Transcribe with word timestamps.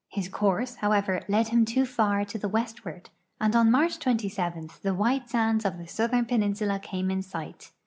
His 0.09 0.27
course, 0.29 0.77
however, 0.77 1.21
led 1.27 1.49
him 1.49 1.63
too 1.63 1.85
far 1.85 2.25
to 2.25 2.39
the 2.39 2.49
westward, 2.49 3.11
and 3.39 3.55
on 3.55 3.69
March 3.69 3.99
27 3.99 4.69
the 4.81 4.95
white 4.95 5.29
sands 5.29 5.63
of 5.63 5.77
the 5.77 5.85
southern 5.85 6.25
peninsula 6.25 6.79
came 6.79 7.11
in 7.11 7.21
sight. 7.21 7.69